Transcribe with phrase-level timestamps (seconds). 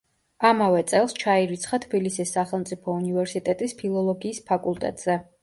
[0.51, 5.21] ამავე წელს ჩაირიცხა თბილისის სახელმწიფო უნივერსიტეტის ფილოლოგიის ფაკულტეტზე.